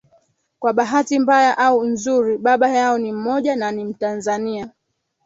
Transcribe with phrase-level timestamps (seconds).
[0.59, 4.69] Kwa bahati mbaya au nzuri baba yao ni mmoja na ni mtanzania